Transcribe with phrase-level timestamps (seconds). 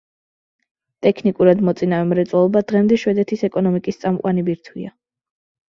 [1.07, 4.99] ტექნიკურად მოწინავე მრეწველობა დღემდე შვედეთის ეკონომიკის წამყვანი ბირთვია.